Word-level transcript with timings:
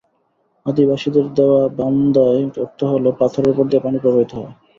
আদি 0.65 0.83
বাসিদের 0.89 1.25
দেওয়া 1.37 1.61
বন্দায় 1.77 2.41
অর্থ 2.57 2.79
হলো 2.91 3.09
পাথরের 3.19 3.51
ওপর 3.53 3.65
দিয়ে 3.67 3.83
পানি 3.85 3.97
প্রবাহিত 4.03 4.31
হওয়া। 4.35 4.51